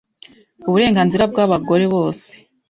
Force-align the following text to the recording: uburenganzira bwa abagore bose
uburenganzira 0.67 1.23
bwa 1.31 1.41
abagore 1.47 1.85
bose 1.93 2.27